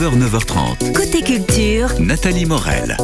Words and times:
9h, 0.00 0.18
9h30. 0.18 0.92
Côté 0.94 1.20
culture, 1.20 1.88
Nathalie 2.00 2.46
Morel. 2.46 2.96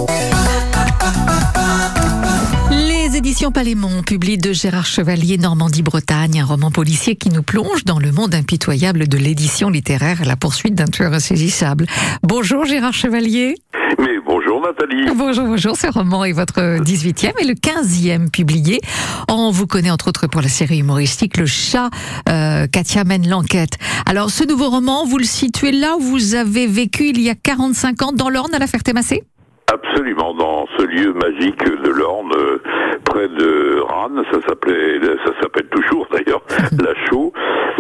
Les 2.70 3.18
éditions 3.18 3.52
Palémon 3.52 4.02
publient 4.02 4.38
de 4.38 4.54
Gérard 4.54 4.86
Chevalier 4.86 5.36
Normandie-Bretagne, 5.36 6.40
un 6.40 6.46
roman 6.46 6.70
policier 6.70 7.14
qui 7.14 7.28
nous 7.28 7.42
plonge 7.42 7.84
dans 7.84 7.98
le 7.98 8.12
monde 8.12 8.34
impitoyable 8.34 9.08
de 9.08 9.18
l'édition 9.18 9.68
littéraire 9.68 10.22
à 10.22 10.24
la 10.24 10.36
poursuite 10.36 10.74
d'un 10.74 10.86
tueur 10.86 11.12
insaisissable. 11.12 11.84
Bonjour 12.22 12.64
Gérard 12.64 12.94
Chevalier. 12.94 13.56
Mais 13.98 14.15
bonjour 14.46 14.60
Nathalie. 14.60 15.06
Bonjour, 15.14 15.44
bonjour. 15.44 15.76
Ce 15.76 15.92
roman 15.92 16.24
est 16.24 16.32
votre 16.32 16.60
18e 16.80 17.32
et 17.40 17.44
le 17.44 17.54
15e 17.54 18.30
publié. 18.30 18.80
On 19.28 19.50
vous 19.50 19.66
connaît 19.66 19.90
entre 19.90 20.08
autres 20.08 20.28
pour 20.28 20.40
la 20.40 20.48
série 20.48 20.78
humoristique 20.78 21.36
Le 21.36 21.46
Chat. 21.46 21.90
Euh, 22.28 22.66
Katia 22.72 23.04
mène 23.04 23.28
l'enquête. 23.28 23.72
Alors, 24.08 24.30
ce 24.30 24.46
nouveau 24.46 24.70
roman, 24.70 25.04
vous 25.04 25.18
le 25.18 25.24
situez 25.24 25.72
là 25.72 25.96
où 25.96 26.00
vous 26.00 26.34
avez 26.34 26.66
vécu 26.66 27.08
il 27.08 27.20
y 27.20 27.28
a 27.28 27.34
45 27.34 28.02
ans 28.02 28.12
dans 28.12 28.28
l'Orne 28.28 28.54
à 28.54 28.58
la 28.58 28.66
Ferté-Massé? 28.66 29.24
Absolument, 29.72 30.32
dans 30.32 30.66
ce 30.78 30.84
lieu 30.84 31.12
magique 31.12 31.64
de 31.64 31.90
l'Orne, 31.90 32.32
euh, 32.36 32.62
près 33.04 33.26
de 33.26 33.80
Rannes, 33.80 34.22
ça 34.30 34.38
s'appelait, 34.46 35.00
ça 35.24 35.32
s'appelle 35.42 35.66
toujours 35.72 36.06
d'ailleurs, 36.12 36.42
La 36.78 36.94
Chaux, 37.06 37.32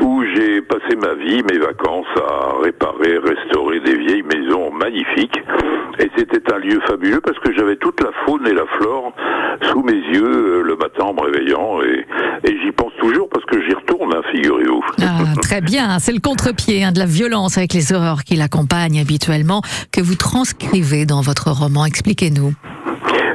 où 0.02 0.24
j'ai 0.34 0.62
passé 0.62 0.96
ma 0.96 1.14
vie, 1.14 1.44
mes 1.44 1.58
vacances 1.58 2.06
à 2.16 2.60
réparer, 2.60 3.18
restaurer 3.18 3.78
des 3.78 3.96
vieilles 3.98 4.24
maisons 4.24 4.72
magnifiques. 4.72 5.38
C'était 6.16 6.52
un 6.52 6.58
lieu 6.58 6.80
fabuleux 6.86 7.20
parce 7.20 7.38
que 7.40 7.52
j'avais 7.54 7.76
toute 7.76 8.00
la 8.02 8.10
faune 8.24 8.46
et 8.46 8.52
la 8.54 8.64
flore 8.78 9.12
sous 9.70 9.82
mes 9.82 9.92
yeux 9.92 10.24
euh, 10.24 10.62
le 10.62 10.76
matin 10.76 11.04
en 11.04 11.14
me 11.14 11.20
réveillant 11.20 11.80
et, 11.82 12.06
et 12.48 12.58
j'y 12.62 12.72
pense 12.72 12.92
toujours 12.98 13.28
parce 13.28 13.44
que 13.46 13.60
j'y 13.62 13.74
retourne, 13.74 14.14
hein, 14.14 14.22
figurez-vous. 14.32 14.82
Ah, 15.02 15.34
très 15.42 15.60
bien, 15.60 15.98
c'est 15.98 16.12
le 16.12 16.20
contre-pied 16.20 16.84
hein, 16.84 16.92
de 16.92 16.98
la 16.98 17.06
violence 17.06 17.58
avec 17.58 17.72
les 17.74 17.92
horreurs 17.92 18.24
qui 18.24 18.36
l'accompagnent 18.36 19.00
habituellement 19.00 19.60
que 19.92 20.00
vous 20.00 20.14
transcrivez 20.14 21.04
dans 21.06 21.20
votre 21.20 21.50
roman. 21.50 21.84
Expliquez-nous. 21.84 22.52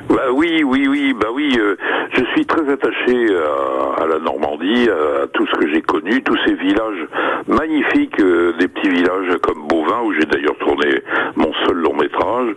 Bah 0.10 0.28
oui, 0.34 0.64
oui, 0.64 0.88
oui, 0.90 1.14
bah 1.20 1.28
oui. 1.34 1.56
euh, 1.58 1.76
je 2.14 2.24
suis 2.34 2.46
très 2.46 2.70
attaché 2.70 3.28
à, 3.34 4.04
à 4.04 4.08
la 4.08 4.20
Normandie, 4.20 4.90
à, 4.90 5.28
tout 5.28 5.48
ce 5.48 5.58
que 5.58 5.72
j'ai 5.72 5.82
connu, 5.82 6.22
tous 6.24 6.38
ces 6.46 6.54
villages 6.56 7.08
magnifiques, 7.48 8.20
euh, 8.20 8.54
des 8.60 8.68
petits 8.68 8.90
villages 8.90 9.38
comme 9.42 9.68
Beauvin, 9.68 10.02
où 10.04 10.14
j'ai 10.14 10.26
d'ailleurs 10.26 10.58
tourné 10.60 11.02
mon 11.38 11.52
seul 11.66 11.78
long 11.78 11.94
métrage. 12.12 12.56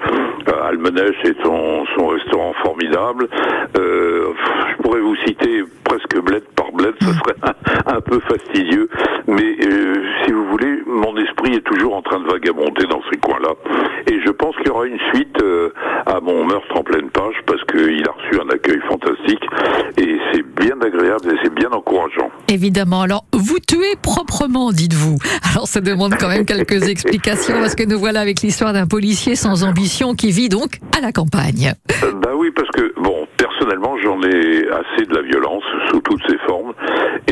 Euh, 0.49 1.35
son, 1.43 1.85
son 1.97 2.07
restaurant 2.09 2.53
formidable. 2.63 3.29
Euh, 3.77 4.33
je 4.71 4.83
pourrais 4.83 5.01
vous 5.01 5.17
citer 5.27 5.65
presque 5.85 6.21
bled 6.23 6.43
par 6.57 6.73
bled, 6.73 6.95
ce 7.01 7.07
serait 7.07 7.37
un, 7.43 7.97
un 7.97 8.01
peu 8.01 8.21
fastidieux, 8.21 8.89
mais 9.27 9.57
euh, 9.63 10.03
si 10.25 10.33
vous 10.33 10.47
voulez, 10.47 10.83
est 11.53 11.65
toujours 11.65 11.95
en 11.95 12.03
train 12.03 12.21
de 12.21 12.27
vagabonder 12.27 12.87
dans 12.87 13.03
ces 13.11 13.19
coins-là, 13.19 13.55
et 14.07 14.21
je 14.25 14.31
pense 14.31 14.57
qu'il 14.57 14.67
y 14.67 14.71
aura 14.71 14.87
une 14.87 14.99
suite 15.13 15.37
euh, 15.43 15.73
à 16.07 16.21
mon 16.21 16.45
meurtre 16.45 16.75
en 16.75 16.83
pleine 16.83 17.11
page 17.11 17.35
parce 17.47 17.63
qu'il 17.65 18.07
a 18.07 18.13
reçu 18.13 18.41
un 18.41 18.49
accueil 18.49 18.81
fantastique 18.89 19.43
et 19.99 20.19
c'est 20.33 20.43
bien 20.61 20.81
agréable 20.81 21.33
et 21.33 21.37
c'est 21.43 21.55
bien 21.55 21.71
encourageant. 21.71 22.31
Évidemment. 22.49 23.03
Alors, 23.03 23.25
vous 23.33 23.59
tuez 23.59 23.97
proprement, 24.03 24.73
dites-vous. 24.73 25.19
Alors, 25.53 25.67
ça 25.67 25.81
demande 25.81 26.15
quand 26.19 26.29
même 26.29 26.47
quelques 26.47 26.89
explications 26.89 27.55
parce 27.55 27.75
que 27.75 27.85
nous 27.85 27.99
voilà 27.99 28.21
avec 28.21 28.41
l'histoire 28.43 28.73
d'un 28.73 28.87
policier 28.87 29.37
sans 29.37 29.65
ambition 29.65 30.15
qui 30.15 30.31
vit 30.31 30.49
donc 30.49 30.79
à 30.97 31.01
la 31.01 31.13
campagne. 31.13 31.73
Euh, 32.03 32.13
bah 32.13 32.31
oui, 32.37 32.51
parce 32.55 32.69
que 32.71 32.93
bon, 33.01 33.27
personnellement, 33.55 33.97
j'en 33.99 34.21
ai 34.23 34.69
assez 34.69 35.07
de 35.07 35.15
la 35.15 35.23
violence 35.23 35.63
sous 35.91 36.01
toutes 36.01 36.23
ses 36.29 36.39
formes, 36.39 36.73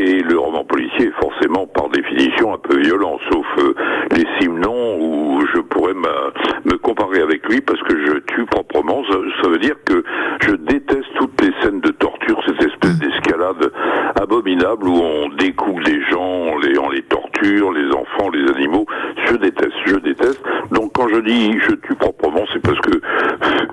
et 0.01 0.21
le 0.21 0.37
roman 0.37 0.63
policier 0.63 1.07
est 1.07 1.21
forcément, 1.21 1.67
par 1.67 1.89
définition, 1.89 2.53
un 2.53 2.57
peu 2.57 2.79
violent, 2.79 3.17
sauf 3.31 3.45
euh, 3.59 3.73
les 4.11 4.25
Simons 4.39 4.97
où 4.99 5.45
je 5.53 5.59
pourrais 5.61 5.93
me, 5.93 6.77
comparer 6.77 7.21
avec 7.21 7.47
lui 7.47 7.61
parce 7.61 7.81
que 7.83 8.05
je 8.05 8.17
tue 8.33 8.45
proprement. 8.45 9.03
Ça, 9.05 9.15
ça 9.41 9.47
veut 9.47 9.59
dire 9.59 9.75
que 9.85 10.03
je 10.45 10.55
déteste 10.55 11.07
toutes 11.15 11.39
les 11.41 11.51
scènes 11.61 11.79
de 11.79 11.91
torture, 11.91 12.41
cette 12.45 12.61
espèce 12.61 12.99
d'escalade 12.99 13.71
abominable 14.21 14.87
où 14.87 14.95
on 14.95 15.29
découpe 15.29 15.81
des 15.83 16.01
gens, 16.09 16.21
on 16.21 16.57
les, 16.57 16.77
on 16.77 16.89
les 16.89 17.03
torture, 17.03 17.71
les 17.71 17.89
enfants, 17.93 18.29
les 18.33 18.49
animaux. 18.51 18.85
Je 19.29 19.35
déteste, 19.35 19.75
je 19.85 19.95
déteste. 19.95 20.43
Donc 20.71 20.91
quand 20.93 21.07
je 21.07 21.19
dis 21.21 21.57
je 21.59 21.75
tue 21.75 21.95
proprement, 21.95 22.43
c'est 22.51 22.61
parce 22.61 22.79
que 22.81 22.99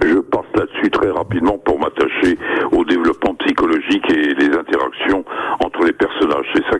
je 0.02 0.18
passe 0.20 0.46
là-dessus 0.54 0.90
très 0.90 1.10
rapidement 1.10 1.58
pour 1.58 1.80
m'attacher 1.80 2.38
au 2.72 2.84
développement 2.84 3.34
psychologique 3.36 4.08
et 4.10 4.34
les 4.34 4.56
interactions 4.56 5.24
entre 5.64 5.84
les 5.84 5.92
personnages. 5.92 6.46
C'est 6.54 6.64
ça 6.70 6.78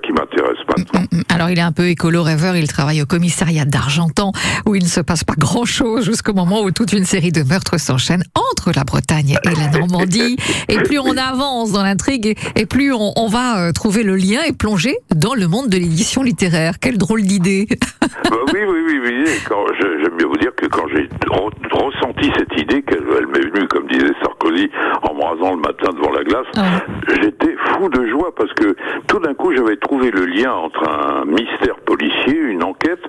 maintenant. 0.76 1.00
Mm, 1.12 1.16
mm. 1.19 1.22
Alors, 1.28 1.50
il 1.50 1.58
est 1.58 1.62
un 1.62 1.72
peu 1.72 1.88
écolo 1.88 2.22
rêveur. 2.22 2.56
Il 2.56 2.66
travaille 2.69 3.03
au 3.03 3.06
commissariat 3.06 3.64
d'Argentan 3.64 4.32
où 4.66 4.75
il 4.75 4.82
ne 4.82 4.88
se 4.88 5.00
passe 5.00 5.25
pas 5.25 5.34
grand 5.38 5.64
chose 5.64 6.04
jusqu'au 6.04 6.32
moment 6.34 6.62
où 6.62 6.70
toute 6.70 6.92
une 6.92 7.04
série 7.04 7.32
de 7.32 7.42
meurtres 7.42 7.78
s'enchaînent 7.78 8.25
entre 8.34 8.72
la 8.75 8.84
Bretagne 8.84 9.36
et 9.44 9.54
la 9.54 9.69
Normandie. 9.78 10.36
Et 10.69 10.76
plus 10.78 10.98
on 10.98 11.16
avance 11.16 11.72
dans 11.72 11.82
l'intrigue 11.82 12.36
et 12.56 12.66
plus 12.66 12.92
on, 12.92 13.12
on 13.16 13.28
va 13.28 13.59
euh, 13.69 13.72
trouver 13.72 14.03
le 14.03 14.16
lien 14.16 14.41
et 14.47 14.53
plonger 14.53 14.97
dans 15.14 15.34
le 15.34 15.47
monde 15.48 15.69
de 15.69 15.76
l'édition 15.78 16.22
littéraire. 16.22 16.75
Quelle 16.80 16.98
drôle 16.98 17.22
d'idée. 17.22 17.66
Bah 18.00 18.36
oui, 18.53 18.60
oui, 18.69 18.80
oui, 18.86 19.00
oui. 19.04 19.30
Quand, 19.48 19.64
j'aime 19.80 20.16
bien 20.16 20.26
vous 20.26 20.36
dire 20.36 20.50
que 20.56 20.66
quand 20.66 20.84
j'ai 20.94 21.09
re- 21.28 21.50
ressenti 21.72 22.30
cette 22.36 22.60
idée, 22.60 22.82
qu'elle 22.82 23.03
elle 23.19 23.26
m'est 23.26 23.48
venue, 23.50 23.66
comme 23.69 23.86
disait 23.88 24.12
Sarkozy, 24.22 24.69
en 25.03 25.14
me 25.14 25.22
rasant 25.22 25.54
le 25.54 25.60
matin 25.60 25.91
devant 25.94 26.10
la 26.12 26.25
glace, 26.25 26.47
Ah. 26.56 26.82
j'étais 27.22 27.54
de 27.88 28.06
joie 28.06 28.34
parce 28.34 28.52
que 28.54 28.76
tout 29.06 29.18
d'un 29.18 29.34
coup, 29.34 29.54
j'avais 29.54 29.76
trouvé 29.76 30.10
le 30.10 30.26
lien 30.26 30.52
entre 30.52 30.88
un 30.88 31.24
mystère 31.24 31.76
policier, 31.86 32.36
une 32.36 32.62
enquête, 32.62 33.02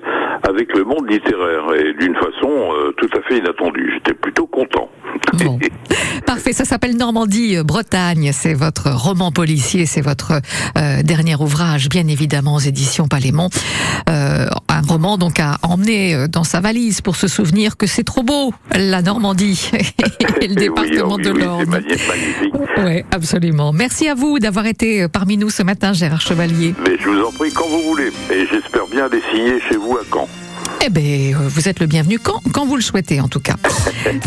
avec 0.48 0.74
le 0.74 0.84
monde 0.84 1.10
littéraire 1.10 1.74
et 1.74 1.92
d'une 1.94 2.14
façon 2.14 2.50
euh, 2.50 2.92
tout 2.96 3.08
à 3.16 3.20
fait 3.22 3.38
inattendue. 3.38 3.92
J'étais 3.94 4.14
plutôt 4.14 4.46
content. 4.46 4.90
Bon. 5.34 5.58
Parfait, 6.26 6.52
ça 6.52 6.64
s'appelle 6.64 6.96
Normandie, 6.96 7.56
euh, 7.56 7.62
Bretagne. 7.64 8.30
C'est 8.32 8.54
votre 8.54 8.90
roman 8.90 9.32
policier, 9.32 9.86
c'est 9.86 10.00
votre 10.00 10.40
euh, 10.78 11.02
dernier 11.02 11.34
ouvrage, 11.36 11.88
bien 11.88 12.06
évidemment, 12.06 12.54
aux 12.56 12.60
éditions 12.60 13.08
Palémon. 13.08 13.48
Euh, 14.08 14.46
un 14.68 14.80
roman 14.82 15.18
donc 15.18 15.40
à 15.40 15.58
emmener 15.62 16.14
euh, 16.14 16.28
dans 16.28 16.44
sa 16.44 16.60
valise 16.60 17.00
pour 17.00 17.16
se 17.16 17.28
souvenir 17.28 17.76
que 17.76 17.86
c'est 17.86 18.04
trop 18.04 18.22
beau, 18.22 18.52
la 18.74 19.02
Normandie 19.02 19.70
et 20.40 20.48
le 20.48 20.54
oui, 20.54 20.56
département 20.56 21.14
oui, 21.16 21.22
de 21.22 21.30
oui, 21.32 21.42
magni- 21.66 21.88
magnifique. 22.08 22.54
Oui, 22.84 23.02
absolument. 23.10 23.72
Merci 23.72 24.08
à 24.08 24.14
vous 24.14 24.38
d'avoir 24.38 24.66
été 24.66 25.08
parmi 25.08 25.36
nous 25.36 25.50
ce 25.50 25.62
matin, 25.62 25.92
Gérard 25.92 26.20
Chevalier. 26.20 26.74
Mais 26.86 26.96
je 27.00 27.08
vous 27.08 27.22
en 27.24 27.32
prie 27.32 27.52
quand 27.52 27.68
vous 27.68 27.82
voulez. 27.82 28.08
Et 28.30 28.46
j'espère 28.50 28.86
bien 28.90 29.08
les 29.08 29.20
signer 29.32 29.60
chez 29.68 29.76
vous 29.76 29.96
à 29.96 30.02
Caen. 30.12 30.28
Eh 30.84 30.90
bien, 30.90 31.36
vous 31.46 31.68
êtes 31.68 31.78
le 31.78 31.86
bienvenu 31.86 32.18
quand, 32.18 32.40
quand 32.52 32.66
vous 32.66 32.74
le 32.74 32.82
souhaitez, 32.82 33.20
en 33.20 33.28
tout 33.28 33.38
cas. 33.40 33.54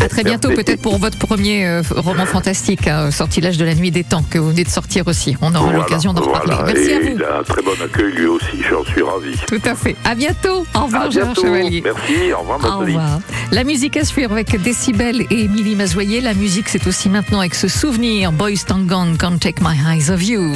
À 0.00 0.08
très 0.08 0.24
bientôt, 0.24 0.48
peut-être 0.50 0.80
pour 0.80 0.96
votre 0.98 1.18
premier 1.18 1.66
euh, 1.66 1.82
roman 1.94 2.24
fantastique, 2.24 2.86
hein, 2.88 3.10
Sortilège 3.10 3.58
de 3.58 3.64
la 3.64 3.74
nuit 3.74 3.90
des 3.90 4.04
temps, 4.04 4.22
que 4.28 4.38
vous 4.38 4.48
venez 4.50 4.64
de 4.64 4.70
sortir 4.70 5.06
aussi. 5.06 5.36
On 5.42 5.50
aura 5.54 5.64
Voilà, 5.64 5.78
l'occasion 5.78 6.14
d'en 6.14 6.22
reparler. 6.22 6.54
voilà. 6.54 6.72
Merci 6.72 6.90
et 6.90 6.94
à 6.94 7.00
vous. 7.00 7.06
Il 7.16 7.22
a 7.24 7.38
un 7.40 7.42
très 7.42 7.62
bon 7.62 7.72
accueil 7.84 8.12
lui 8.12 8.26
aussi, 8.26 8.46
j'en 8.70 8.84
suis 8.84 9.02
ravi. 9.02 9.36
Tout 9.46 9.60
à 9.68 9.74
fait. 9.74 9.96
À 10.04 10.14
bientôt. 10.14 10.64
Au 10.74 10.84
revoir, 10.84 11.10
Gérard. 11.10 11.34
Chevalier. 11.36 11.82
Merci, 11.84 12.32
au 12.32 12.40
revoir 12.40 12.58
Au 12.58 12.62
Nathalie. 12.80 12.96
revoir. 12.96 13.20
La 13.52 13.64
musique 13.64 13.96
à 13.98 14.04
suivre 14.04 14.32
avec 14.32 14.60
Décibel 14.62 15.26
et 15.30 15.40
Émilie 15.44 15.76
Mazoyer. 15.76 16.20
La 16.22 16.32
musique, 16.34 16.68
c'est 16.70 16.86
aussi 16.86 17.10
maintenant 17.10 17.40
avec 17.40 17.54
ce 17.54 17.68
souvenir. 17.68 18.32
Boys 18.32 18.52
Gone, 18.68 19.18
Can't 19.18 19.38
Take 19.38 19.62
My 19.62 19.76
Eyes 19.94 20.10
Off 20.10 20.24
You. 20.26 20.52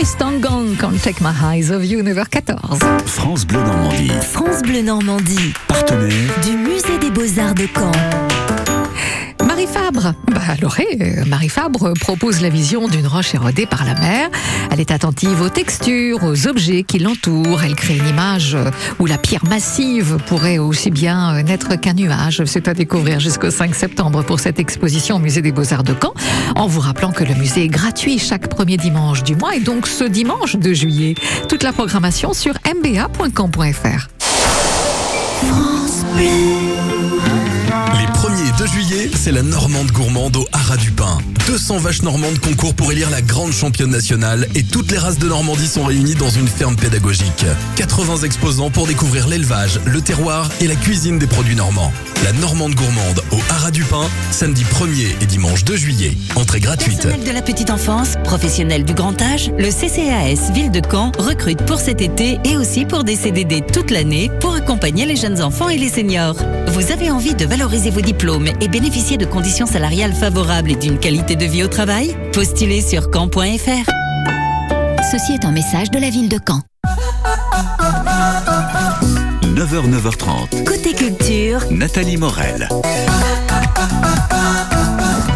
Moist 0.00 0.18
Gong, 0.40 0.76
Can't 0.78 0.98
Take 1.02 1.20
My 1.20 1.30
Eyes 1.30 1.70
of 1.70 1.84
You, 1.84 2.02
9h14. 2.02 2.56
France 3.04 3.44
Bleu 3.44 3.58
Normandie. 3.58 4.08
France 4.22 4.62
Bleu 4.62 4.80
Normandie, 4.80 5.52
Partenaire 5.68 6.40
du 6.42 6.56
musée 6.56 6.98
des 6.98 7.10
beaux-arts 7.10 7.54
de 7.54 7.66
Caen. 7.74 8.59
Fabre, 9.70 10.14
bah 10.26 10.40
alors, 10.48 10.76
euh, 10.80 11.24
Marie 11.26 11.48
Fabre 11.48 11.92
propose 12.00 12.40
la 12.40 12.48
vision 12.48 12.88
d'une 12.88 13.06
roche 13.06 13.34
érodée 13.34 13.66
par 13.66 13.84
la 13.84 13.94
mer. 13.94 14.28
Elle 14.70 14.80
est 14.80 14.90
attentive 14.90 15.40
aux 15.40 15.48
textures, 15.48 16.24
aux 16.24 16.48
objets 16.48 16.82
qui 16.82 16.98
l'entourent. 16.98 17.62
Elle 17.62 17.76
crée 17.76 17.96
une 17.96 18.08
image 18.08 18.56
euh, 18.56 18.70
où 18.98 19.06
la 19.06 19.16
pierre 19.16 19.44
massive 19.44 20.18
pourrait 20.26 20.58
aussi 20.58 20.90
bien 20.90 21.34
euh, 21.34 21.42
n'être 21.42 21.76
qu'un 21.76 21.94
nuage. 21.94 22.42
C'est 22.46 22.66
à 22.66 22.74
découvrir 22.74 23.20
jusqu'au 23.20 23.50
5 23.50 23.74
septembre 23.74 24.24
pour 24.24 24.40
cette 24.40 24.58
exposition 24.58 25.16
au 25.16 25.20
musée 25.20 25.42
des 25.42 25.52
Beaux-Arts 25.52 25.84
de 25.84 25.94
Caen. 26.00 26.14
En 26.56 26.66
vous 26.66 26.80
rappelant 26.80 27.12
que 27.12 27.22
le 27.22 27.34
musée 27.34 27.64
est 27.64 27.68
gratuit 27.68 28.18
chaque 28.18 28.48
premier 28.48 28.76
dimanche 28.76 29.22
du 29.22 29.36
mois 29.36 29.54
et 29.54 29.60
donc 29.60 29.86
ce 29.86 30.04
dimanche 30.04 30.56
de 30.56 30.72
juillet. 30.72 31.14
Toute 31.48 31.62
la 31.62 31.72
programmation 31.72 32.32
sur 32.32 32.54
mba.caen.fr. 32.64 34.08
Les 36.16 36.26
1er 36.26 36.70
et 36.70 36.74
2 36.74 36.79
juillet, 38.72 39.10
c'est 39.14 39.32
la 39.32 39.42
Normande 39.42 39.90
gourmande 39.90 40.36
au 40.36 40.46
Haras 40.52 40.76
du 40.76 40.90
Pin. 40.90 41.18
200 41.46 41.78
vaches 41.78 42.02
normandes 42.02 42.38
concourent 42.38 42.74
pour 42.74 42.92
élire 42.92 43.10
la 43.10 43.20
grande 43.20 43.52
championne 43.52 43.90
nationale 43.90 44.46
et 44.54 44.62
toutes 44.62 44.90
les 44.92 44.98
races 44.98 45.18
de 45.18 45.28
Normandie 45.28 45.66
sont 45.66 45.84
réunies 45.84 46.14
dans 46.14 46.30
une 46.30 46.46
ferme 46.46 46.76
pédagogique. 46.76 47.44
80 47.76 48.18
exposants 48.18 48.70
pour 48.70 48.86
découvrir 48.86 49.26
l'élevage, 49.26 49.80
le 49.86 50.00
terroir 50.00 50.48
et 50.60 50.68
la 50.68 50.76
cuisine 50.76 51.18
des 51.18 51.26
produits 51.26 51.56
normands. 51.56 51.92
La 52.22 52.32
Normande 52.32 52.74
gourmande 52.74 53.22
au 53.32 53.38
Haras 53.50 53.70
du 53.70 53.82
Pin, 53.82 54.08
samedi 54.30 54.62
1er 54.62 55.22
et 55.22 55.26
dimanche 55.26 55.64
2 55.64 55.76
juillet. 55.76 56.12
Entrée 56.36 56.60
gratuite. 56.60 57.08
De 57.24 57.32
la 57.32 57.42
petite 57.42 57.70
enfance, 57.70 58.16
professionnel 58.24 58.84
du 58.84 58.92
grand 58.92 59.20
âge, 59.22 59.50
le 59.58 59.70
CCAS 59.70 60.52
Ville 60.52 60.70
de 60.70 60.82
Caen 60.88 61.12
recrute 61.18 61.64
pour 61.64 61.80
cet 61.80 62.00
été 62.02 62.38
et 62.44 62.56
aussi 62.56 62.84
pour 62.84 63.04
des 63.04 63.16
CDD 63.16 63.62
toute 63.72 63.90
l'année 63.90 64.30
pour 64.40 64.54
accompagner 64.54 65.06
les 65.06 65.16
jeunes 65.16 65.42
enfants 65.42 65.68
et 65.68 65.78
les 65.78 65.88
seniors. 65.88 66.36
Vous 66.68 66.92
avez 66.92 67.10
envie 67.10 67.34
de 67.34 67.46
valoriser 67.46 67.90
vos 67.90 68.02
diplômes 68.02 68.48
et 68.60 68.68
bénéficier 68.68 69.16
de 69.16 69.24
conditions 69.24 69.66
salariales 69.66 70.12
favorables 70.12 70.70
et 70.70 70.76
d'une 70.76 70.98
qualité 70.98 71.36
de 71.36 71.44
vie 71.44 71.62
au 71.62 71.68
travail 71.68 72.16
Postulez 72.32 72.80
sur 72.80 73.10
caen.fr. 73.12 73.90
Ceci 75.10 75.32
est 75.32 75.44
un 75.44 75.52
message 75.52 75.90
de 75.90 75.98
la 75.98 76.10
ville 76.10 76.28
de 76.28 76.38
Caen. 76.46 76.62
9h, 79.42 79.90
9h30. 79.90 80.64
Côté 80.64 80.94
culture, 80.94 81.60
Nathalie 81.70 82.16
Morel. 82.16 82.68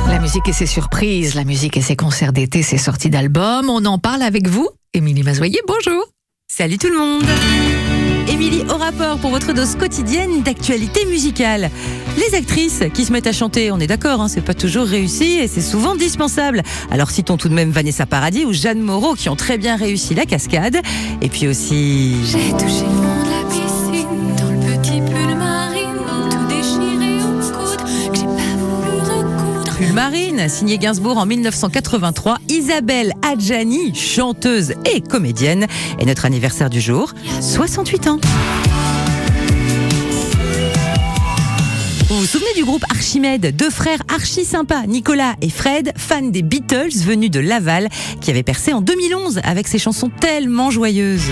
La 0.09 0.19
musique 0.20 0.49
et 0.49 0.53
ses 0.53 0.67
surprises, 0.67 1.35
la 1.35 1.44
musique 1.44 1.77
et 1.77 1.82
ses 1.82 1.97
concerts 1.97 2.32
d'été, 2.32 2.62
ses 2.62 2.79
sorties 2.79 3.11
d'albums, 3.11 3.69
on 3.69 3.85
en 3.85 3.99
parle 3.99 4.23
avec 4.23 4.49
vous. 4.49 4.69
Émilie 4.93 5.23
Mazoyer, 5.23 5.60
bonjour. 5.67 6.05
Salut 6.46 6.79
tout 6.79 6.89
le 6.89 6.98
monde 6.98 7.25
Émilie 8.28 8.64
au 8.70 8.76
rapport 8.76 9.19
pour 9.19 9.31
votre 9.31 9.52
dose 9.52 9.76
quotidienne 9.76 10.43
d'actualité 10.43 11.04
musicale. 11.06 11.70
Les 12.16 12.36
actrices 12.36 12.82
qui 12.94 13.04
se 13.04 13.12
mettent 13.12 13.26
à 13.26 13.32
chanter, 13.32 13.70
on 13.70 13.78
est 13.78 13.86
d'accord, 13.86 14.20
hein, 14.20 14.28
c'est 14.28 14.40
pas 14.40 14.54
toujours 14.54 14.86
réussi 14.86 15.38
et 15.38 15.48
c'est 15.48 15.60
souvent 15.60 15.94
dispensable. 15.96 16.62
Alors 16.90 17.10
citons 17.10 17.36
tout 17.36 17.48
de 17.48 17.54
même 17.54 17.70
Vanessa 17.70 18.06
Paradis 18.06 18.44
ou 18.44 18.52
Jeanne 18.52 18.81
Moreau 18.81 19.14
qui 19.14 19.28
ont 19.28 19.36
très 19.36 19.58
bien 19.58 19.76
réussi 19.76 20.14
la 20.14 20.24
cascade. 20.24 20.78
Et 21.22 21.28
puis 21.28 21.48
aussi... 21.48 22.16
J'ai 22.24 22.50
touché 22.52 22.84
Marine, 29.94 30.48
signé 30.48 30.77
Gainsbourg 30.77 31.19
en 31.19 31.24
1983, 31.24 32.39
Isabelle 32.48 33.13
Adjani, 33.22 33.94
chanteuse 33.94 34.74
et 34.93 35.01
comédienne, 35.01 35.69
est 36.01 36.05
notre 36.05 36.24
anniversaire 36.24 36.69
du 36.69 36.81
jour, 36.81 37.13
68 37.41 38.08
ans. 38.08 38.19
Vous 42.08 42.19
vous 42.19 42.27
souvenez 42.27 42.53
du 42.56 42.65
groupe 42.65 42.84
Archimède, 42.91 43.55
deux 43.55 43.70
frères 43.70 44.03
archi 44.13 44.44
sympas, 44.44 44.82
Nicolas 44.89 45.34
et 45.41 45.48
Fred, 45.48 45.93
fans 45.96 46.22
des 46.22 46.43
Beatles 46.43 46.98
venus 47.05 47.31
de 47.31 47.39
Laval, 47.39 47.89
qui 48.20 48.32
avaient 48.32 48.43
percé 48.43 48.72
en 48.72 48.81
2011 48.81 49.43
avec 49.44 49.69
ses 49.69 49.79
chansons 49.79 50.10
tellement 50.20 50.72
joyeuses. 50.72 51.31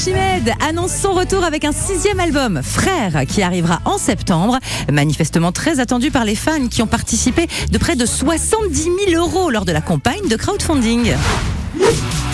Archimède 0.00 0.54
annonce 0.66 0.94
son 0.94 1.12
retour 1.12 1.44
avec 1.44 1.62
un 1.66 1.72
sixième 1.72 2.20
album, 2.20 2.62
Frères, 2.62 3.26
qui 3.28 3.42
arrivera 3.42 3.80
en 3.84 3.98
septembre. 3.98 4.58
Manifestement 4.90 5.52
très 5.52 5.78
attendu 5.78 6.10
par 6.10 6.24
les 6.24 6.34
fans 6.34 6.68
qui 6.68 6.80
ont 6.80 6.86
participé 6.86 7.46
de 7.70 7.76
près 7.76 7.96
de 7.96 8.06
70 8.06 8.88
000 9.10 9.22
euros 9.22 9.50
lors 9.50 9.66
de 9.66 9.72
la 9.72 9.82
campagne 9.82 10.26
de 10.26 10.36
crowdfunding. 10.36 11.12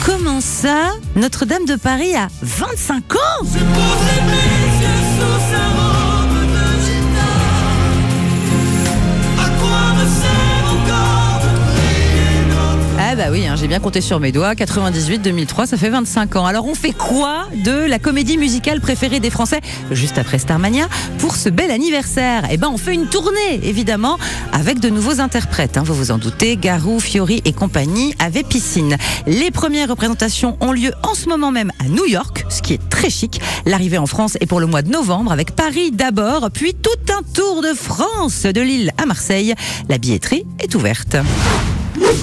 Comment 0.04 0.40
ça? 0.40 0.92
Notre-Dame 1.16 1.64
de 1.64 1.74
Paris 1.74 2.14
a 2.14 2.28
25 2.40 3.16
ans? 3.16 3.46
Bah 13.16 13.28
oui, 13.30 13.46
hein, 13.46 13.56
j'ai 13.56 13.66
bien 13.66 13.80
compté 13.80 14.02
sur 14.02 14.20
mes 14.20 14.30
doigts. 14.30 14.54
98, 14.54 15.20
2003, 15.20 15.66
ça 15.66 15.78
fait 15.78 15.88
25 15.88 16.36
ans. 16.36 16.44
Alors 16.44 16.66
on 16.66 16.74
fait 16.74 16.92
quoi 16.92 17.46
de 17.64 17.72
la 17.72 17.98
comédie 17.98 18.36
musicale 18.36 18.80
préférée 18.80 19.20
des 19.20 19.30
Français 19.30 19.60
juste 19.90 20.18
après 20.18 20.38
Starmania 20.38 20.86
pour 21.18 21.34
ce 21.34 21.48
bel 21.48 21.70
anniversaire? 21.70 22.42
Eh 22.50 22.58
ben 22.58 22.68
on 22.70 22.76
fait 22.76 22.92
une 22.92 23.06
tournée 23.06 23.60
évidemment 23.62 24.18
avec 24.52 24.80
de 24.80 24.90
nouveaux 24.90 25.20
interprètes. 25.20 25.78
hein, 25.78 25.82
vous 25.82 25.94
vous 25.94 26.10
en 26.10 26.18
doutez, 26.18 26.56
Garou, 26.56 27.00
Fiori 27.00 27.40
et 27.46 27.54
compagnie 27.54 28.14
avaient 28.18 28.42
piscine. 28.42 28.96
Les 29.26 29.50
premières 29.50 29.88
représentations 29.88 30.58
ont 30.60 30.72
lieu 30.72 30.92
en 31.02 31.14
ce 31.14 31.28
moment 31.28 31.50
même 31.50 31.72
à 31.78 31.88
New 31.88 32.04
York, 32.06 32.44
ce 32.50 32.60
qui 32.60 32.74
est 32.74 32.88
très 32.90 33.08
chic. 33.08 33.40
L'arrivée 33.64 33.98
en 33.98 34.06
France 34.06 34.36
est 34.40 34.46
pour 34.46 34.60
le 34.60 34.66
mois 34.66 34.82
de 34.82 34.90
novembre 34.90 35.32
avec 35.32 35.52
Paris 35.52 35.90
d'abord, 35.90 36.50
puis 36.52 36.74
tout 36.74 37.12
un 37.12 37.22
tour 37.32 37.62
de 37.62 37.72
France 37.72 38.42
de 38.42 38.60
Lille 38.60 38.92
à 38.98 39.06
Marseille. 39.06 39.54
La 39.88 39.96
billetterie 39.96 40.44
est 40.58 40.74
ouverte. 40.74 41.16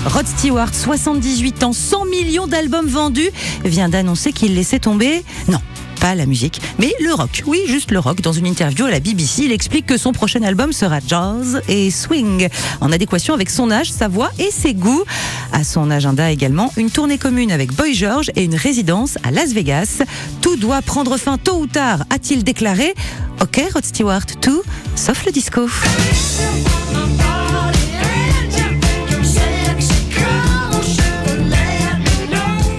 Rod 0.06 0.28
Stewart, 0.28 0.74
78 0.74 1.64
ans, 1.64 1.74
100 1.74 2.06
millions 2.06 2.48
d'albums 2.48 2.88
vendus, 2.88 3.30
vient 3.64 3.90
d'annoncer 3.90 4.32
qu'il 4.32 4.56
laissait 4.56 4.80
tomber. 4.80 5.24
Non. 5.48 5.60
Pas 6.00 6.16
la 6.16 6.26
musique, 6.26 6.60
mais 6.80 6.92
le 7.00 7.14
rock. 7.14 7.44
Oui, 7.46 7.62
juste 7.66 7.90
le 7.92 8.00
rock. 8.00 8.20
Dans 8.20 8.34
une 8.34 8.46
interview 8.46 8.84
à 8.84 8.92
la 8.92 9.00
BBC, 9.00 9.44
il 9.46 9.54
explique 9.54 9.86
que 9.86 9.96
son 9.96 10.12
prochain 10.12 10.44
album 10.44 10.74
sera 10.74 11.00
jazz 11.08 11.62
et 11.70 11.92
swing, 11.92 12.50
en 12.82 12.92
adéquation 12.92 13.34
avec 13.34 13.50
son 13.50 13.72
âge, 13.72 13.90
sa 13.90 14.10
voix 14.10 14.30
et 14.38 14.52
ses 14.52 14.74
goûts. 14.74 15.06
À 15.54 15.64
son 15.64 15.90
agenda 15.90 16.30
également, 16.30 16.74
une 16.76 16.92
tournée 16.92 17.18
commune 17.18 17.54
avec 17.54 17.72
Boy 17.72 17.94
George 17.94 18.32
et 18.36 18.44
une 18.44 18.56
résidence 18.56 19.18
à 19.24 19.32
Las 19.32 19.54
Vegas. 19.54 20.02
Tout 20.42 20.58
doit 20.58 20.82
prendre 20.82 21.16
fin 21.16 21.38
tôt 21.38 21.60
ou 21.60 21.68
tard, 21.68 22.00
a-t-il 22.10 22.44
déclaré. 22.44 22.94
Ok, 23.42 23.62
Rod 23.74 23.86
Stewart, 23.86 24.26
tout, 24.42 24.62
sauf 24.96 25.26
le 25.26 25.32
disco. 25.32 25.70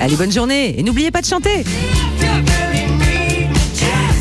Allez, 0.05 0.17
bonne 0.17 0.31
journée 0.31 0.79
et 0.79 0.83
n'oubliez 0.83 1.11
pas 1.11 1.23
de 1.23 1.27
chanter. 1.27 1.65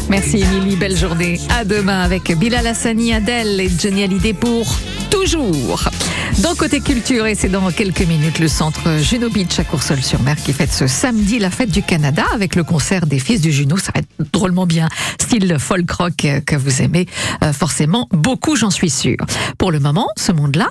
Merci 0.07 0.37
Émilie, 0.37 0.77
belle 0.77 0.95
journée. 0.95 1.41
À 1.49 1.65
demain 1.65 2.03
avec 2.03 2.31
Bilal 2.37 2.65
Hassani, 2.67 3.13
Adèle 3.13 3.59
et 3.59 3.69
Johnny 3.69 4.03
Hallyday 4.03 4.31
pour 4.31 4.65
toujours. 5.09 5.89
Dans 6.39 6.55
Côté 6.55 6.79
Culture, 6.79 7.25
et 7.25 7.35
c'est 7.35 7.49
dans 7.49 7.71
quelques 7.71 8.01
minutes, 8.01 8.39
le 8.39 8.47
centre 8.47 8.97
Juno 8.99 9.29
Beach 9.29 9.59
à 9.59 9.63
Coursol-sur-Mer 9.63 10.35
qui 10.35 10.53
fête 10.53 10.71
ce 10.71 10.87
samedi 10.87 11.39
la 11.39 11.49
fête 11.49 11.69
du 11.69 11.83
Canada 11.83 12.23
avec 12.33 12.55
le 12.55 12.63
concert 12.63 13.05
des 13.05 13.19
Fils 13.19 13.41
du 13.41 13.51
Juno. 13.51 13.77
Ça 13.77 13.91
va 13.93 13.99
être 13.99 14.31
drôlement 14.31 14.65
bien, 14.65 14.89
style 15.21 15.57
folk 15.59 15.89
rock 15.91 16.27
que 16.45 16.55
vous 16.55 16.81
aimez 16.81 17.07
euh, 17.43 17.53
forcément 17.53 18.07
beaucoup, 18.11 18.55
j'en 18.55 18.71
suis 18.71 18.89
sûre. 18.89 19.17
Pour 19.57 19.71
le 19.71 19.79
moment, 19.79 20.07
ce 20.17 20.31
monde-là, 20.31 20.69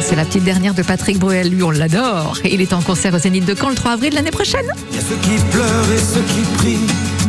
c'est 0.00 0.16
la 0.16 0.24
petite 0.24 0.44
dernière 0.44 0.74
de 0.74 0.82
Patrick 0.82 1.18
Bruel. 1.18 1.48
Lui, 1.48 1.62
on 1.62 1.70
l'adore. 1.70 2.38
Il 2.44 2.60
est 2.60 2.72
en 2.72 2.82
concert 2.82 3.14
au 3.14 3.18
Zénith 3.18 3.44
de 3.44 3.54
Caen 3.54 3.70
le 3.70 3.74
3 3.74 3.92
avril 3.92 4.14
l'année 4.14 4.30
prochaine. 4.30 4.66
Il 4.90 4.96
y 4.96 4.98
a 4.98 5.02
ceux 5.02 5.16
qui 5.16 5.42
pleurent 5.50 5.92
et 5.92 5.98
ceux 5.98 6.22
qui 6.22 6.40
prient, 6.56 6.86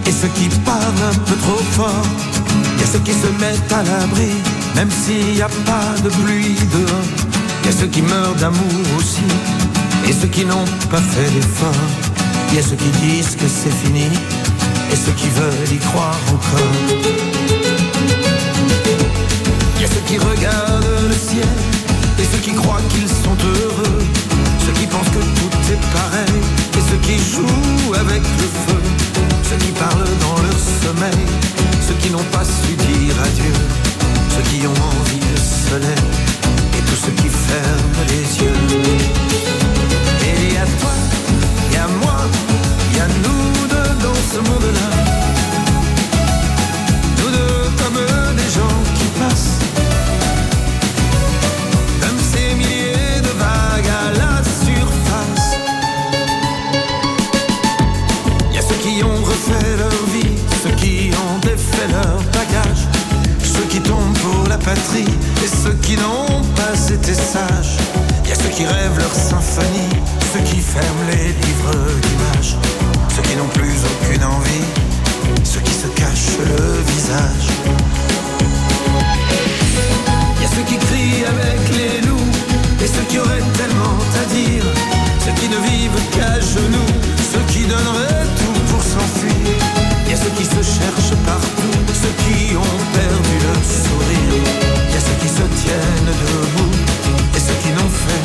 et 0.07 0.11
ceux 0.11 0.29
qui 0.29 0.49
parlent 0.65 0.79
un 0.79 1.17
peu 1.19 1.35
trop 1.35 1.63
fort. 1.71 2.05
Il 2.75 2.81
y 2.81 2.83
a 2.83 2.87
ceux 2.87 2.99
qui 2.99 3.13
se 3.13 3.27
mettent 3.39 3.71
à 3.71 3.83
l'abri, 3.83 4.31
même 4.75 4.89
s'il 4.91 5.35
n'y 5.35 5.41
a 5.41 5.49
pas 5.65 6.01
de 6.03 6.09
pluie 6.09 6.55
dehors. 6.73 7.24
Il 7.65 7.71
y 7.71 7.73
a 7.73 7.79
ceux 7.79 7.87
qui 7.87 8.03
meurent 8.03 8.35
d'amour 8.35 8.61
aussi, 8.95 9.25
et 10.07 10.13
ceux 10.13 10.27
qui 10.27 10.45
n'ont 10.45 10.65
pas 10.91 11.01
fait 11.01 11.31
d'effort. 11.31 11.73
Il 12.51 12.57
y 12.57 12.59
a 12.59 12.61
ceux 12.61 12.75
qui 12.75 12.91
disent 13.01 13.35
que 13.35 13.47
c'est 13.47 13.73
fini, 13.83 14.05
et 14.91 14.95
ceux 14.95 15.13
qui 15.13 15.27
veulent 15.29 15.73
y 15.73 15.79
croire 15.79 16.19
encore. 16.29 16.75
Il 19.77 19.81
y 19.81 19.85
a 19.85 19.87
ceux 19.87 20.05
qui 20.05 20.19
regardent 20.19 21.09
le 21.09 21.15
ciel, 21.15 21.49
et 22.19 22.25
ceux 22.31 22.37
qui 22.37 22.53
croient 22.53 22.85
qu'ils 22.89 23.09
sont 23.09 23.35
heureux. 23.43 24.03
Ceux 24.63 24.73
qui 24.73 24.85
pensent 24.85 25.09
que 25.09 25.25
tout 25.39 25.73
est 25.73 25.81
pareil, 25.91 26.41
et 26.77 26.83
ceux 26.91 27.01
qui 27.01 27.17
jouent 27.17 27.95
avec 27.95 28.21
le 28.21 28.47
feu. 28.63 28.81
Ceux 29.49 29.57
qui 29.57 29.71
parlent 29.71 30.13
dans 30.21 30.39
leur 30.43 30.59
sommeil, 30.83 31.25
qui 32.05 32.11
n'ont 32.11 32.29
pas 32.31 32.43
su 32.43 32.75
dire 32.75 33.15
adieu, 33.23 33.53
ceux 34.29 34.43
qui 34.51 34.67
ont 34.67 34.71
envie 34.71 35.17
de 35.17 35.39
soleil 35.69 36.24
et 36.77 36.81
tous 36.81 36.95
ceux 37.05 37.11
qui 37.11 37.29
ferment 37.29 38.03
les 38.09 38.43
yeux. 38.43 39.24
Aucune 74.15 74.23
envie, 74.23 74.65
ceux 75.43 75.59
qui 75.61 75.73
se 75.73 75.87
cachent 75.87 76.37
le 76.39 76.81
visage. 76.93 77.47
Y 80.41 80.45
a 80.45 80.47
ceux 80.55 80.63
qui 80.63 80.77
crient 80.77 81.25
avec 81.25 81.59
les 81.77 82.07
loups 82.07 82.31
et 82.83 82.87
ceux 82.87 83.03
qui 83.09 83.19
auraient 83.19 83.43
tellement 83.57 83.97
à 84.21 84.25
dire, 84.33 84.63
ceux 85.23 85.31
qui 85.39 85.49
ne 85.49 85.57
vivent 85.57 86.01
qu'à 86.11 86.39
genoux, 86.39 86.93
ceux 87.31 87.53
qui 87.53 87.65
donneraient 87.65 88.27
tout 88.39 88.59
pour 88.71 88.81
s'enfuir. 88.81 89.55
Y 90.09 90.13
a 90.13 90.17
ceux 90.17 90.33
qui 90.37 90.45
se 90.45 90.61
cherchent 90.61 91.17
partout, 91.25 91.77
ceux 91.93 92.15
qui 92.23 92.55
ont 92.55 92.79
perdu 92.93 93.35
le 93.47 93.55
sourire. 93.83 94.43
Y 94.91 94.95
a 94.95 94.99
ceux 94.99 95.17
qui 95.21 95.29
se 95.29 95.45
tiennent 95.61 96.13
debout 96.23 96.75
et 97.35 97.39
ceux 97.39 97.57
qui 97.61 97.69
n'ont 97.69 97.89
fait 97.89 98.24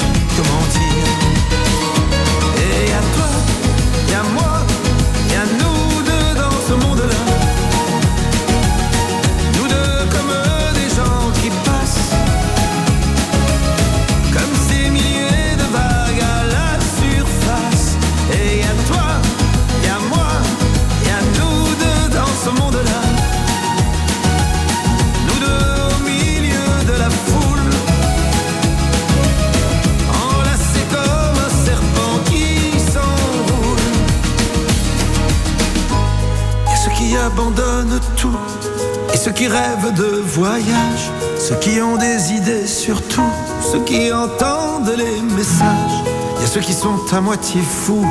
ceux 41.50 41.56
qui 41.56 41.80
ont 41.80 41.96
des 41.96 42.32
idées 42.32 42.66
sur 42.66 43.02
tout, 43.02 43.32
ceux 43.72 43.80
qui 43.80 44.12
entendent 44.12 44.94
les 44.96 45.20
messages. 45.20 45.98
Il 46.36 46.42
y 46.42 46.44
a 46.44 46.46
ceux 46.46 46.60
qui 46.60 46.72
sont 46.72 47.00
à 47.12 47.20
moitié 47.20 47.60
fous, 47.60 48.06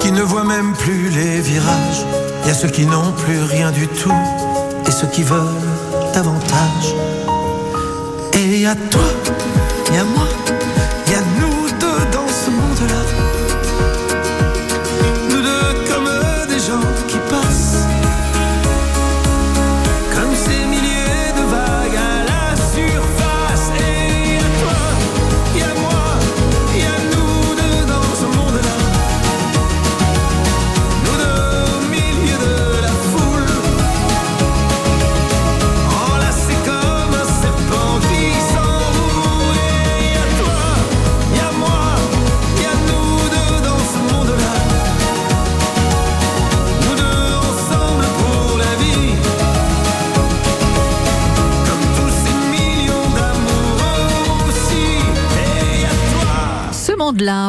qui 0.00 0.10
ne 0.10 0.22
voient 0.22 0.44
même 0.44 0.72
plus 0.72 1.10
les 1.10 1.40
virages. 1.40 2.06
Il 2.42 2.48
y 2.48 2.50
a 2.50 2.54
ceux 2.54 2.68
qui 2.68 2.86
n'ont 2.86 3.12
plus 3.12 3.42
rien 3.42 3.70
du 3.72 3.86
tout, 3.88 4.18
et 4.86 4.90
ceux 4.90 5.06
qui 5.08 5.22
veulent 5.22 5.68
davantage. 6.14 6.94
Et 8.32 8.42
il 8.42 8.60
y 8.60 8.66
a 8.66 8.74
toi, 8.74 9.02
il 9.88 9.94
y 9.94 9.98
moi, 9.98 10.26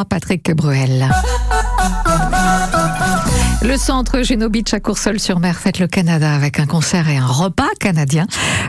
Patrick 0.08 0.54
Bruel. 0.54 1.08
Le 3.74 3.78
centre 3.80 4.22
Juno 4.22 4.48
Beach 4.48 4.72
à 4.72 4.78
Courseul-sur-Mer 4.78 5.56
fête 5.58 5.80
le 5.80 5.88
Canada 5.88 6.32
avec 6.32 6.60
un 6.60 6.66
concert 6.66 7.08
et 7.08 7.16
un 7.16 7.26
repas 7.26 7.70
canadien. 7.80 8.28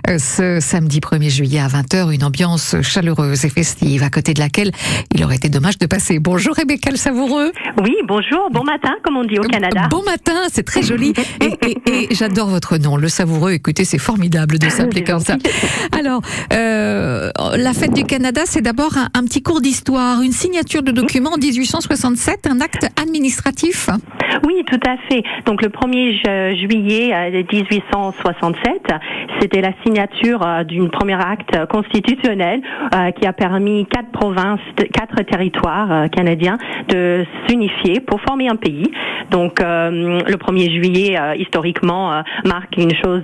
Euh, 0.10 0.18
Ce 0.18 0.60
samedi 0.60 1.00
1er 1.00 1.30
juillet 1.30 1.60
à 1.60 1.68
20h, 1.68 2.12
une 2.12 2.24
ambiance 2.24 2.76
chaleureuse 2.82 3.46
et 3.46 3.50
festive 3.50 4.02
à 4.02 4.10
côté 4.10 4.34
de 4.34 4.40
laquelle 4.40 4.72
il 5.14 5.24
aurait 5.24 5.36
été 5.36 5.48
dommage 5.48 5.78
de 5.78 5.86
passer. 5.86 6.18
Bonjour 6.18 6.56
Rebecca 6.56 6.90
le 6.90 6.98
Savoureux. 6.98 7.52
Oui, 7.84 7.94
bonjour, 8.08 8.50
bon 8.52 8.64
matin, 8.64 8.96
comme 9.04 9.16
on 9.18 9.24
dit 9.26 9.38
au 9.38 9.44
Canada. 9.44 9.88
Bon 9.92 10.02
matin, 10.06 10.34
c'est 10.52 10.64
très 10.66 10.82
joli. 10.82 11.14
Et, 11.40 11.54
et- 11.68 12.12
et 12.12 12.16
j'adore 12.16 12.48
votre 12.48 12.78
nom, 12.78 12.98
le 12.98 13.08
Savoureux. 13.08 13.52
Écoutez, 13.52 13.86
c'est 13.86 14.00
formidable 14.00 14.58
de 14.58 14.70
s'appeler 14.70 15.04
comme 15.04 15.20
ça. 15.20 15.36
Alors, 15.92 16.22
euh, 16.52 17.30
la 17.58 17.74
fête 17.74 17.94
du 17.94 18.06
Canada, 18.06 18.42
c'est 18.46 18.62
d'abord 18.62 18.98
un, 18.98 19.10
un 19.14 19.24
petit 19.26 19.44
cours 19.44 19.62
d'histoire, 19.62 20.22
une 20.24 20.32
signature 20.32 20.82
de 20.82 20.92
document 20.92 21.34
en 21.34 21.38
1867, 21.38 22.48
un 22.50 22.60
acte 22.60 22.88
administratif. 23.00 23.92
Oui, 24.44 24.56
tout 24.68 24.80
à 24.88 24.95
Donc 25.46 25.62
le 25.62 25.70
1er 25.70 26.12
ju- 26.12 26.68
juillet 26.68 27.14
euh, 27.14 27.44
1867, 27.52 28.94
c'était 29.42 29.62
la 29.62 29.72
signature 29.86 30.42
euh, 30.46 30.64
d'une 30.64 30.90
première 30.90 31.20
acte 31.26 31.66
constitutionnel 31.70 32.62
euh, 32.94 33.12
qui 33.12 33.26
a 33.26 33.34
permis 33.34 33.86
quatre 33.86 34.12
provinces, 34.12 34.60
quatre 34.94 35.22
territoires 35.24 35.92
euh, 35.92 36.08
canadiens 36.08 36.58
de 36.90 37.26
s'unifier 37.48 38.00
pour 38.00 38.20
former 38.22 38.50
un 38.50 38.56
pays. 38.56 38.90
Donc 39.32 39.60
euh, 39.62 40.22
le 40.28 40.36
1er 40.36 40.72
juillet, 40.72 41.18
euh, 41.20 41.36
historiquement, 41.36 42.14
euh, 42.14 42.22
marque 42.46 42.78
une 42.78 42.94
chose 42.96 43.24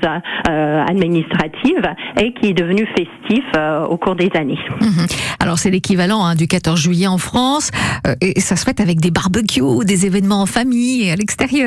euh, 0.49 0.83
administrative 0.87 1.87
et 2.19 2.33
qui 2.33 2.47
est 2.49 2.53
devenue 2.53 2.87
festif 2.87 3.43
euh, 3.55 3.85
au 3.85 3.97
cours 3.97 4.15
des 4.15 4.29
années. 4.35 4.59
Mhm. 4.81 5.05
Alors 5.39 5.57
c'est 5.59 5.69
l'équivalent 5.71 6.23
hein, 6.25 6.35
du 6.35 6.47
14 6.47 6.79
juillet 6.79 7.07
en 7.07 7.17
France, 7.17 7.71
euh, 8.07 8.15
et 8.21 8.39
ça 8.39 8.55
se 8.55 8.65
fait 8.65 8.79
avec 8.79 8.99
des 8.99 9.11
barbecues, 9.11 9.85
des 9.85 10.05
événements 10.05 10.41
en 10.41 10.45
famille 10.45 11.07
et 11.07 11.11
à 11.11 11.15
l'extérieur. 11.15 11.60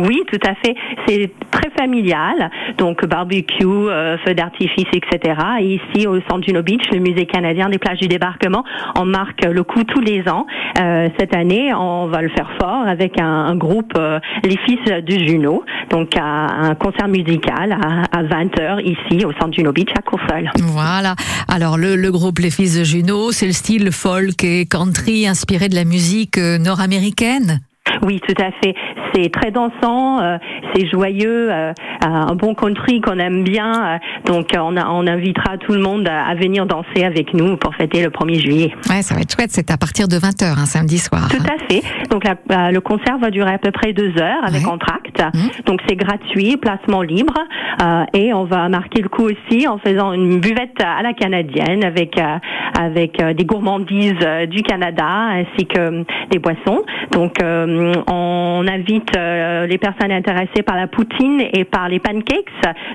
Oui, 0.00 0.22
tout 0.30 0.38
à 0.46 0.54
fait. 0.54 0.74
C'est 1.06 1.30
très 1.50 1.70
familial. 1.78 2.50
Donc 2.78 3.04
barbecue, 3.06 3.64
euh, 3.64 4.16
feux 4.24 4.34
d'artifice, 4.34 4.86
etc. 4.92 5.34
Et 5.60 5.80
ici, 5.80 6.06
au 6.06 6.20
centre 6.22 6.44
Juno 6.46 6.62
Beach, 6.62 6.82
le 6.92 7.00
musée 7.00 7.26
canadien 7.26 7.68
des 7.68 7.78
plages 7.78 7.98
du 7.98 8.08
débarquement, 8.08 8.64
on 8.96 9.04
marque 9.04 9.44
le 9.44 9.62
coup 9.62 9.84
tous 9.84 10.00
les 10.00 10.28
ans. 10.28 10.46
Euh, 10.80 11.08
cette 11.18 11.34
année, 11.34 11.72
on 11.74 12.06
va 12.06 12.22
le 12.22 12.30
faire 12.30 12.50
fort 12.60 12.86
avec 12.86 13.20
un, 13.20 13.26
un 13.26 13.56
groupe, 13.56 13.92
euh, 13.96 14.18
les 14.44 14.56
Fils 14.66 14.80
du 15.04 15.26
Juno. 15.26 15.64
Donc 15.90 16.16
à 16.16 16.22
un 16.22 16.74
concert 16.74 17.08
musical 17.08 17.72
à, 17.72 18.18
à 18.18 18.22
20h 18.22 18.82
ici, 18.82 19.24
au 19.24 19.32
centre 19.32 19.52
Juno 19.54 19.72
Beach, 19.72 19.90
à 19.96 20.02
Courseul. 20.02 20.50
Voilà. 20.60 21.14
Alors 21.48 21.76
le, 21.76 21.96
le 21.96 22.10
groupe 22.10 22.38
Les 22.38 22.50
Fils 22.50 22.78
de 22.78 22.84
Juno, 22.84 23.32
c'est 23.32 23.46
le 23.46 23.52
style 23.52 23.92
folk 23.92 24.42
et 24.44 24.66
country 24.66 25.26
inspiré 25.26 25.68
de 25.68 25.74
la 25.74 25.84
musique 25.84 26.38
euh, 26.38 26.58
nord-américaine. 26.58 27.60
Oui, 28.04 28.20
tout 28.26 28.34
à 28.42 28.50
fait. 28.62 28.74
C'est 29.14 29.30
très 29.30 29.50
dansant, 29.50 30.20
euh, 30.20 30.38
c'est 30.74 30.86
joyeux, 30.88 31.48
euh, 31.52 31.72
un 32.00 32.34
bon 32.34 32.54
country 32.54 33.00
qu'on 33.00 33.18
aime 33.18 33.44
bien. 33.44 33.94
euh, 33.94 33.98
donc, 34.24 34.48
on, 34.58 34.76
a- 34.76 34.88
on 34.90 35.06
invitera 35.06 35.56
tout 35.58 35.72
le 35.72 35.80
monde 35.80 36.08
à, 36.08 36.24
à 36.26 36.34
venir 36.34 36.66
danser 36.66 37.04
avec 37.04 37.32
nous 37.34 37.56
pour 37.56 37.74
fêter 37.74 38.02
le 38.02 38.10
1er 38.10 38.40
juillet. 38.40 38.74
Ouais, 38.90 39.02
ça 39.02 39.14
va 39.14 39.20
être 39.20 39.34
chouette. 39.34 39.50
C'est 39.50 39.70
à 39.70 39.76
partir 39.76 40.08
de 40.08 40.16
20h, 40.16 40.44
un 40.58 40.66
samedi 40.66 40.98
soir. 40.98 41.28
Tout 41.30 41.42
à 41.44 41.58
fait. 41.72 41.82
Donc, 42.10 42.24
la- 42.24 42.66
euh, 42.68 42.70
le 42.70 42.80
concert 42.80 43.18
va 43.18 43.30
durer 43.30 43.52
à 43.52 43.58
peu 43.58 43.70
près 43.70 43.92
deux 43.92 44.12
heures 44.18 44.42
avec 44.44 44.62
Ouais. 44.62 44.68
entracte. 44.72 45.22
Donc, 45.66 45.80
c'est 45.88 45.96
gratuit, 45.96 46.56
placement 46.56 47.02
libre. 47.02 47.34
euh, 47.82 48.04
et 48.14 48.32
on 48.34 48.44
va 48.44 48.68
marquer 48.68 49.02
le 49.02 49.08
coup 49.08 49.24
aussi 49.24 49.66
en 49.66 49.78
faisant 49.78 50.12
une 50.12 50.40
buvette 50.40 50.80
à 50.84 51.02
la 51.02 51.12
canadienne 51.14 51.84
avec, 51.84 52.18
euh, 52.18 52.36
avec 52.78 53.20
euh, 53.20 53.32
des 53.32 53.44
gourmandises 53.44 54.14
euh, 54.22 54.46
du 54.46 54.62
Canada 54.62 55.04
ainsi 55.06 55.66
que 55.66 55.78
euh, 55.78 56.04
des 56.30 56.38
boissons. 56.38 56.82
Donc, 57.12 57.42
euh, 57.42 57.66
euh, 57.66 57.91
on 58.06 58.64
invite 58.66 59.16
euh, 59.16 59.66
les 59.66 59.78
personnes 59.78 60.12
intéressées 60.12 60.62
par 60.64 60.76
la 60.76 60.86
poutine 60.86 61.42
et 61.52 61.64
par 61.64 61.88
les 61.88 61.98
pancakes 61.98 62.46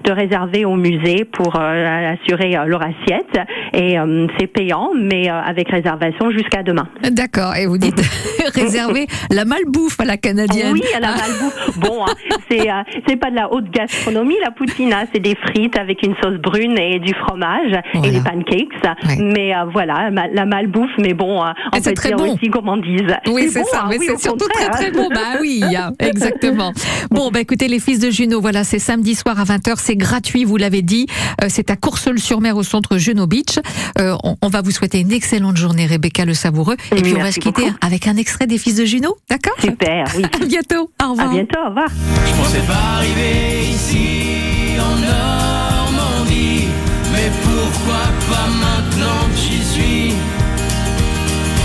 de 0.04 0.12
réserver 0.12 0.66
au 0.66 0.76
musée 0.76 1.26
pour 1.26 1.56
euh, 1.56 2.14
assurer 2.14 2.58
euh, 2.58 2.66
leur 2.66 2.82
assiette. 2.82 3.40
Et 3.74 3.98
c'est 4.40 4.48
payant, 4.48 4.92
mais 4.96 5.30
avec 5.30 5.70
réservation 5.70 6.32
jusqu'à 6.32 6.64
demain. 6.64 6.88
D'accord. 7.12 7.56
Et 7.56 7.66
vous 7.66 7.78
dites 7.78 8.00
réserver 8.56 9.08
la 9.30 9.46
malbouffe 9.46 10.00
à 10.00 10.06
la 10.06 10.18
canadienne. 10.18 10.74
Oui, 10.74 10.82
à 10.96 11.00
la 11.00 11.10
malbouffe. 11.10 11.78
Bon, 11.78 12.06
hein, 12.06 12.14
c'est 12.50 12.68
c'est 13.08 13.18
pas 13.18 13.30
de 13.30 13.36
la 13.36 13.52
haute 13.52 13.70
gastronomie 13.72 14.38
la 14.42 14.52
poutine, 14.52 14.94
hein, 14.94 15.06
c'est 15.14 15.20
des 15.20 15.36
frites 15.36 15.78
avec 15.78 16.04
une 16.04 16.16
sauce 16.22 16.40
brune 16.40 16.78
et 16.80 17.00
du 17.00 17.14
fromage 17.14 17.72
Voilà. 17.94 18.08
et 18.08 18.12
des 18.12 18.22
pancakes. 18.22 18.68
Ouais. 18.84 19.18
Mais 19.20 19.56
euh, 19.56 19.66
voilà, 19.72 20.10
la 20.10 20.46
malbouffe, 20.46 20.92
mais 20.98 21.14
bon, 21.14 21.44
euh, 21.44 21.52
on 21.74 21.82
peut 21.82 21.94
très 21.94 22.10
dire 22.10 22.18
bon. 22.18 22.34
aussi 22.34 22.50
gourmandise. 22.50 23.16
Oui, 23.28 23.50
c'est 23.50 23.62
bon, 23.62 23.66
ça, 23.66 23.82
hein, 23.84 23.88
mais 23.90 23.98
oui, 24.00 24.06
c'est 24.10 24.20
surtout 24.20 24.48
très 24.48 24.66
contraire. 24.66 24.87
Très 24.92 24.92
bon. 25.04 25.10
Bah 25.14 25.38
oui, 25.42 25.62
hein, 25.64 25.92
exactement. 26.00 26.74
Bon, 27.12 27.32
bah 27.32 27.40
écoutez, 27.40 27.68
les 27.68 27.80
fils 27.80 28.00
de 28.00 28.10
Juno, 28.10 28.42
voilà, 28.42 28.64
c'est 28.64 28.80
samedi 28.80 29.16
soir 29.16 29.40
à 29.40 29.44
20h, 29.44 29.76
c'est 29.78 29.96
gratuit, 29.96 30.44
vous 30.46 30.58
l'avez 30.58 30.82
dit. 30.82 31.08
Euh, 31.44 31.48
c'est 31.50 31.70
à 31.72 31.76
Courseul-sur-Mer 31.76 32.56
au 32.58 32.64
centre 32.64 32.98
Juno 32.98 33.28
Beach. 33.28 33.60
Euh, 34.00 34.16
on, 34.24 34.36
on 34.42 34.48
va 34.50 34.62
vous 34.62 34.72
souhaiter 34.72 35.00
une 35.00 35.12
excellente 35.12 35.58
journée, 35.58 35.86
Rebecca 35.86 36.26
Le 36.26 36.34
Savoureux. 36.34 36.76
Et 36.96 37.02
puis 37.02 37.14
on 37.16 37.22
va 37.22 37.32
se 37.32 37.40
quitter 37.40 37.64
beaucoup. 37.64 37.78
avec 37.82 38.08
un 38.08 38.18
extrait 38.18 38.48
des 38.48 38.58
fils 38.58 38.76
de 38.76 38.86
Juno, 38.86 39.16
d'accord? 39.30 39.56
Super, 39.62 40.06
oui. 40.18 40.24
À 40.42 40.46
bientôt. 40.46 40.92
Au 41.02 41.04
À 41.04 41.08
revoir. 41.08 41.30
bientôt, 41.32 41.60
au 41.66 41.70
revoir. 41.70 41.88
Je 42.26 42.34
pensais 42.42 42.66
pas 42.68 42.98
arriver 42.98 43.70
ici 43.70 44.78
en 44.80 44.96
Normandie, 45.00 46.68
mais 47.14 47.30
pourquoi 47.44 48.04
pas 48.30 48.48
maintenant 48.50 49.28
que 49.32 49.38
j'y 49.38 49.64
suis? 49.64 50.14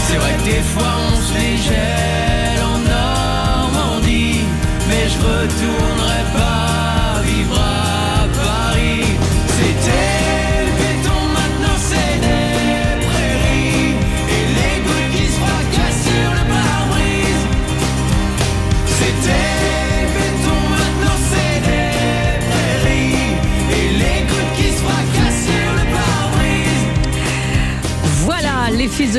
C'est 0.08 0.16
vrai 0.18 0.34
que 0.40 0.44
des 0.50 0.60
fois 0.62 0.92
on 1.12 1.16
se 1.16 1.32
mais 5.42 5.48
je 5.58 5.91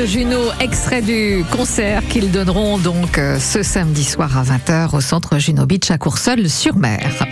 Juno, 0.06 0.38
extrait 0.60 1.02
du 1.02 1.44
concert 1.50 2.06
qu'ils 2.08 2.30
donneront 2.30 2.78
donc 2.78 3.16
euh, 3.16 3.38
ce 3.38 3.62
samedi 3.62 4.04
soir 4.04 4.36
à 4.36 4.42
20h 4.42 4.94
au 4.94 5.00
centre 5.00 5.38
Juno 5.38 5.66
Beach 5.66 5.90
à 5.90 5.98
Courseul-sur-Mer. 5.98 7.26